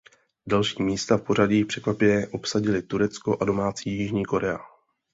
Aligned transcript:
Další 0.47 0.83
místa 0.83 1.17
v 1.17 1.21
pořadí 1.23 1.65
překvapivě 1.65 2.27
obsadili 2.27 2.81
Turecko 2.81 3.37
a 3.41 3.45
domácí 3.45 3.97
Jižní 3.97 4.25
Korea. 4.25 4.59